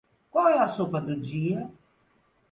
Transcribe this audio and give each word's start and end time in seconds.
Qual 0.31 0.47
é 0.47 0.57
a 0.57 0.67
sopa 0.67 0.99
do 0.99 1.15
dia? 1.15 1.69